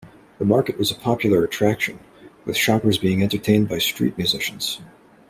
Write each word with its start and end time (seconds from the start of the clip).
The 0.39 0.45
market 0.45 0.79
was 0.79 0.89
a 0.89 0.95
popular 0.95 1.43
attraction, 1.43 1.99
with 2.43 2.57
shoppers 2.57 2.97
being 2.97 3.21
entertained 3.21 3.69
by 3.69 3.77
street 3.77 4.17
musicians. 4.17 4.81